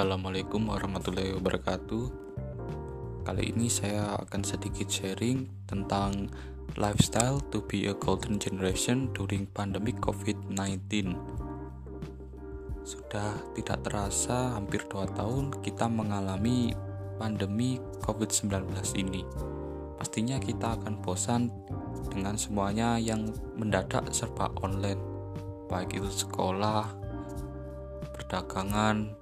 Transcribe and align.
Assalamualaikum 0.00 0.72
warahmatullahi 0.72 1.36
wabarakatuh. 1.36 2.04
Kali 3.20 3.52
ini 3.52 3.68
saya 3.68 4.16
akan 4.16 4.40
sedikit 4.40 4.88
sharing 4.88 5.44
tentang 5.68 6.32
lifestyle 6.80 7.36
to 7.52 7.60
be 7.68 7.84
a 7.84 7.92
golden 7.92 8.40
generation 8.40 9.12
during 9.12 9.44
pandemic 9.52 10.00
COVID-19. 10.00 11.12
Sudah 12.80 13.44
tidak 13.52 13.84
terasa 13.84 14.56
hampir 14.56 14.88
2 14.88 15.04
tahun 15.20 15.60
kita 15.60 15.84
mengalami 15.92 16.72
pandemi 17.20 17.76
COVID-19 18.00 18.72
ini. 18.96 19.20
Pastinya 20.00 20.40
kita 20.40 20.80
akan 20.80 20.96
bosan 21.04 21.52
dengan 22.08 22.40
semuanya 22.40 22.96
yang 22.96 23.28
mendadak 23.52 24.08
serba 24.16 24.48
online, 24.64 24.96
baik 25.68 25.92
itu 25.92 26.08
sekolah, 26.08 26.88
perdagangan, 28.16 29.19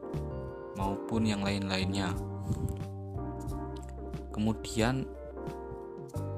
maupun 0.78 1.26
yang 1.26 1.42
lain-lainnya. 1.42 2.14
Kemudian, 4.30 5.02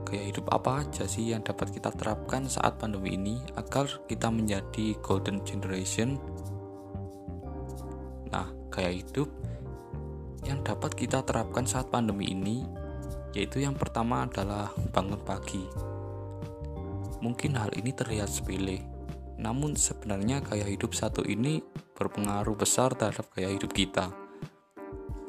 gaya 0.08 0.24
hidup 0.32 0.48
apa 0.48 0.80
aja 0.80 1.04
sih 1.04 1.36
yang 1.36 1.44
dapat 1.44 1.68
kita 1.76 1.92
terapkan 1.92 2.48
saat 2.48 2.80
pandemi 2.80 3.20
ini 3.20 3.36
agar 3.60 3.84
kita 4.08 4.32
menjadi 4.32 4.96
golden 5.04 5.44
generation? 5.44 6.16
Nah, 8.32 8.48
gaya 8.72 8.88
hidup 8.88 9.28
yang 10.48 10.64
dapat 10.64 10.96
kita 10.96 11.20
terapkan 11.20 11.68
saat 11.68 11.92
pandemi 11.92 12.32
ini 12.32 12.64
yaitu 13.36 13.62
yang 13.62 13.76
pertama 13.76 14.26
adalah 14.26 14.72
bangun 14.90 15.20
pagi. 15.22 15.62
Mungkin 17.20 17.54
hal 17.54 17.70
ini 17.76 17.92
terlihat 17.94 18.32
sepele, 18.32 18.82
namun 19.38 19.76
sebenarnya 19.76 20.40
gaya 20.42 20.66
hidup 20.66 20.96
satu 20.96 21.22
ini 21.22 21.60
berpengaruh 21.94 22.56
besar 22.56 22.96
terhadap 22.96 23.28
gaya 23.36 23.52
hidup 23.52 23.70
kita 23.76 24.29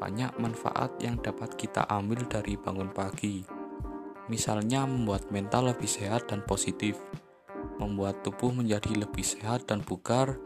banyak 0.02 0.34
manfaat 0.42 0.98
yang 0.98 1.22
dapat 1.22 1.54
kita 1.54 1.86
ambil 1.86 2.26
dari 2.26 2.58
bangun 2.58 2.90
pagi. 2.90 3.46
Misalnya 4.34 4.90
membuat 4.90 5.30
mental 5.30 5.70
lebih 5.70 5.86
sehat 5.86 6.26
dan 6.26 6.42
positif, 6.42 6.98
membuat 7.78 8.26
tubuh 8.26 8.50
menjadi 8.50 8.98
lebih 8.98 9.22
sehat 9.22 9.70
dan 9.70 9.86
bugar, 9.86 10.42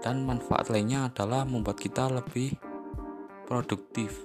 dan 0.00 0.24
manfaat 0.24 0.72
lainnya 0.72 1.12
adalah 1.12 1.44
membuat 1.44 1.76
kita 1.76 2.08
lebih 2.08 2.56
produktif. 3.44 4.24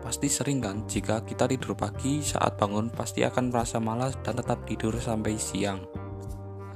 Pasti 0.00 0.32
sering 0.32 0.64
kan 0.64 0.88
jika 0.88 1.20
kita 1.20 1.44
tidur 1.44 1.76
pagi 1.76 2.24
saat 2.24 2.56
bangun 2.56 2.88
pasti 2.88 3.28
akan 3.28 3.52
merasa 3.52 3.76
malas 3.76 4.16
dan 4.24 4.40
tetap 4.40 4.64
tidur 4.64 4.96
sampai 4.96 5.36
siang. 5.36 5.84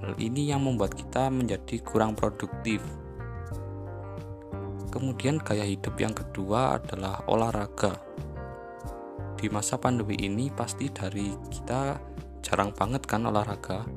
Hal 0.05 0.21
ini 0.21 0.53
yang 0.53 0.69
membuat 0.69 0.93
kita 0.93 1.33
menjadi 1.33 1.81
kurang 1.81 2.13
produktif. 2.13 2.85
Kemudian 4.93 5.41
gaya 5.41 5.65
hidup 5.65 5.97
yang 5.97 6.13
kedua 6.13 6.77
adalah 6.77 7.25
olahraga. 7.25 7.97
Di 9.41 9.49
masa 9.49 9.81
pandemi 9.81 10.21
ini 10.21 10.53
pasti 10.53 10.93
dari 10.93 11.33
kita 11.49 11.97
jarang 12.45 12.77
banget 12.77 13.09
kan 13.09 13.25
olahraga. 13.25 13.89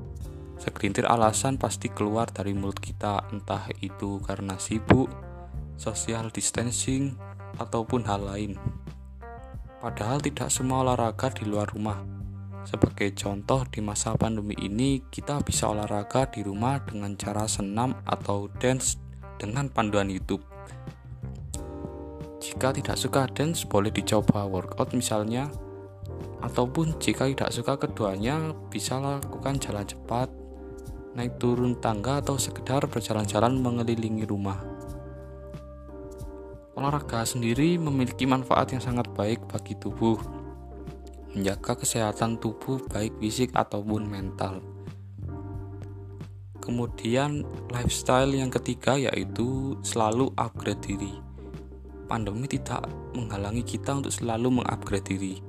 Segelintir 0.56 1.04
alasan 1.04 1.60
pasti 1.60 1.92
keluar 1.92 2.32
dari 2.32 2.56
mulut 2.56 2.80
kita, 2.80 3.28
entah 3.36 3.68
itu 3.84 4.24
karena 4.24 4.56
sibuk, 4.56 5.12
social 5.76 6.32
distancing, 6.32 7.20
ataupun 7.60 8.08
hal 8.08 8.24
lain. 8.24 8.56
Padahal 9.84 10.24
tidak 10.24 10.48
semua 10.48 10.82
olahraga 10.88 11.28
di 11.36 11.44
luar 11.44 11.68
rumah. 11.76 12.00
Sebagai 12.66 13.14
contoh 13.14 13.68
di 13.70 13.84
masa 13.84 14.18
pandemi 14.18 14.58
ini 14.58 15.04
kita 15.12 15.44
bisa 15.44 15.70
olahraga 15.70 16.26
di 16.32 16.42
rumah 16.42 16.82
dengan 16.82 17.14
cara 17.14 17.46
senam 17.46 17.94
atau 18.08 18.50
dance 18.58 18.98
dengan 19.38 19.70
panduan 19.70 20.10
YouTube. 20.10 20.55
Jika 22.66 22.82
tidak 22.82 22.98
suka 22.98 23.22
dance, 23.30 23.62
boleh 23.62 23.94
dicoba 23.94 24.42
workout 24.50 24.98
misalnya. 24.98 25.54
Ataupun 26.42 26.98
jika 26.98 27.30
tidak 27.30 27.54
suka 27.54 27.78
keduanya, 27.78 28.58
bisa 28.74 28.98
lakukan 28.98 29.62
jalan 29.62 29.86
cepat, 29.86 30.34
naik 31.14 31.38
turun 31.38 31.78
tangga 31.78 32.26
atau 32.26 32.42
sekedar 32.42 32.90
berjalan-jalan 32.90 33.62
mengelilingi 33.62 34.26
rumah. 34.26 34.66
Olahraga 36.74 37.22
sendiri 37.22 37.78
memiliki 37.78 38.26
manfaat 38.26 38.74
yang 38.74 38.82
sangat 38.82 39.14
baik 39.14 39.46
bagi 39.46 39.78
tubuh, 39.78 40.18
menjaga 41.38 41.78
kesehatan 41.78 42.42
tubuh 42.42 42.82
baik 42.90 43.14
fisik 43.22 43.54
ataupun 43.54 44.10
mental. 44.10 44.58
Kemudian 46.66 47.46
lifestyle 47.70 48.34
yang 48.34 48.50
ketiga 48.50 48.98
yaitu 48.98 49.78
selalu 49.86 50.34
upgrade 50.34 50.82
diri 50.82 51.25
pandemi 52.06 52.46
tidak 52.46 52.86
menghalangi 53.18 53.66
kita 53.66 53.98
untuk 53.98 54.14
selalu 54.14 54.62
mengupgrade 54.62 55.06
diri. 55.06 55.42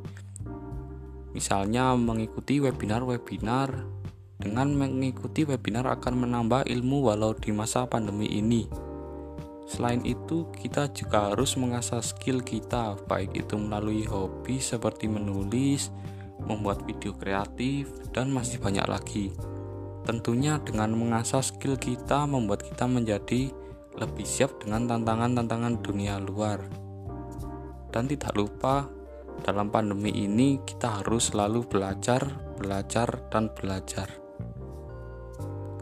Misalnya 1.36 1.92
mengikuti 1.94 2.64
webinar-webinar 2.64 3.68
dengan 4.36 4.68
mengikuti 4.72 5.44
webinar 5.48 5.88
akan 5.88 6.24
menambah 6.28 6.68
ilmu 6.68 7.08
walau 7.08 7.32
di 7.36 7.52
masa 7.52 7.88
pandemi 7.88 8.28
ini. 8.28 8.68
Selain 9.66 9.98
itu, 10.06 10.46
kita 10.54 10.88
juga 10.94 11.32
harus 11.32 11.58
mengasah 11.58 11.98
skill 11.98 12.38
kita, 12.38 12.94
baik 13.10 13.34
itu 13.34 13.58
melalui 13.58 14.06
hobi 14.06 14.62
seperti 14.62 15.10
menulis, 15.10 15.90
membuat 16.46 16.86
video 16.86 17.10
kreatif, 17.18 17.90
dan 18.14 18.30
masih 18.30 18.62
banyak 18.62 18.86
lagi. 18.86 19.26
Tentunya 20.06 20.62
dengan 20.62 20.94
mengasah 20.94 21.42
skill 21.42 21.74
kita 21.74 22.30
membuat 22.30 22.62
kita 22.62 22.86
menjadi 22.86 23.50
lebih 23.96 24.28
siap 24.28 24.60
dengan 24.60 24.84
tantangan-tantangan 24.84 25.80
dunia 25.80 26.20
luar. 26.20 26.60
Dan 27.88 28.04
tidak 28.04 28.36
lupa, 28.36 28.84
dalam 29.40 29.72
pandemi 29.72 30.12
ini 30.12 30.60
kita 30.60 31.00
harus 31.00 31.32
selalu 31.32 31.64
belajar, 31.64 32.20
belajar, 32.60 33.08
dan 33.32 33.48
belajar. 33.56 34.08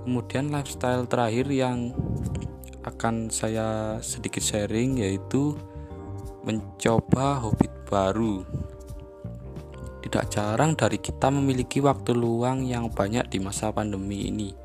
Kemudian 0.05 0.53
lifestyle 0.53 1.09
terakhir 1.11 1.49
yang 1.51 1.91
akan 2.85 3.33
saya 3.33 3.99
sedikit 4.05 4.45
sharing 4.45 5.01
yaitu 5.01 5.57
mencoba 6.45 7.41
hobi 7.41 7.67
baru. 7.89 8.45
Tidak 10.05 10.25
jarang 10.29 10.77
dari 10.77 11.01
kita 11.01 11.33
memiliki 11.33 11.81
waktu 11.81 12.13
luang 12.13 12.69
yang 12.69 12.93
banyak 12.93 13.27
di 13.33 13.41
masa 13.41 13.73
pandemi 13.73 14.29
ini 14.29 14.64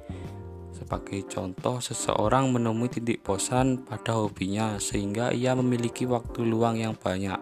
sebagai 0.79 1.27
contoh, 1.27 1.83
seseorang 1.83 2.55
menemui 2.55 2.87
titik 2.87 3.19
bosan 3.19 3.83
pada 3.83 4.15
hobinya 4.15 4.79
sehingga 4.79 5.35
ia 5.35 5.51
memiliki 5.59 6.07
waktu 6.07 6.47
luang 6.47 6.79
yang 6.79 6.95
banyak. 6.95 7.37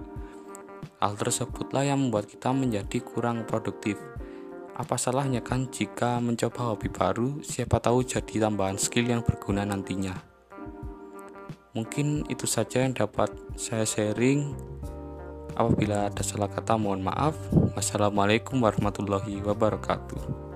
Hal 0.97 1.13
tersebutlah 1.13 1.85
yang 1.85 2.01
membuat 2.01 2.25
kita 2.25 2.49
menjadi 2.49 2.97
kurang 3.05 3.45
produktif. 3.45 4.01
Apa 4.73 4.97
salahnya 4.97 5.45
kan 5.45 5.69
jika 5.69 6.17
mencoba 6.17 6.73
hobi 6.73 6.89
baru, 6.89 7.41
siapa 7.45 7.77
tahu 7.77 8.01
jadi 8.01 8.49
tambahan 8.49 8.81
skill 8.81 9.05
yang 9.05 9.21
berguna 9.21 9.61
nantinya. 9.61 10.17
Mungkin 11.77 12.25
itu 12.33 12.49
saja 12.49 12.81
yang 12.81 12.97
dapat 12.97 13.29
saya 13.53 13.85
sharing. 13.85 14.57
Apabila 15.53 16.09
ada 16.09 16.25
salah 16.25 16.49
kata 16.49 16.77
mohon 16.77 17.05
maaf. 17.05 17.37
Wassalamualaikum 17.77 18.57
warahmatullahi 18.57 19.41
wabarakatuh. 19.45 20.46